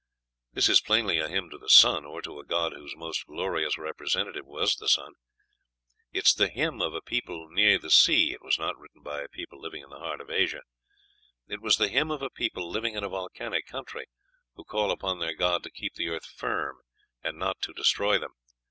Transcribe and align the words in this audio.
This 0.53 0.67
is 0.67 0.81
plainly 0.81 1.19
a 1.19 1.27
hymn 1.27 1.51
to 1.51 1.59
the 1.59 1.69
sun, 1.69 2.05
or 2.05 2.23
to 2.23 2.39
a 2.39 2.43
god 2.43 2.73
whose 2.73 2.95
most 2.95 3.27
glorious 3.27 3.77
representative 3.77 4.47
was 4.47 4.77
the 4.77 4.87
sun. 4.89 5.13
It 6.11 6.25
is 6.25 6.33
the 6.33 6.47
hymn 6.49 6.81
of 6.81 6.95
a 6.95 7.03
people 7.03 7.49
near 7.51 7.77
the 7.77 7.91
sea; 7.91 8.33
it 8.33 8.41
was 8.41 8.57
not 8.57 8.75
written 8.79 9.03
by 9.03 9.21
a 9.21 9.27
people 9.29 9.61
living 9.61 9.83
in 9.83 9.91
the 9.91 9.99
heart 9.99 10.19
of 10.19 10.31
Asia. 10.31 10.63
It 11.47 11.61
was 11.61 11.77
the 11.77 11.87
hymn 11.87 12.09
of 12.09 12.23
a 12.23 12.31
people 12.31 12.67
living 12.67 12.95
in 12.95 13.03
a 13.03 13.09
volcanic 13.09 13.67
country, 13.67 14.07
who 14.55 14.63
call 14.63 14.89
upon 14.89 15.19
their 15.19 15.35
god 15.35 15.61
to 15.65 15.69
keep 15.69 15.93
the 15.93 16.09
earth 16.09 16.25
"firm" 16.25 16.77
and 17.21 17.37
not 17.37 17.61
to 17.61 17.71
destroy 17.71 18.17
them. 18.17 18.31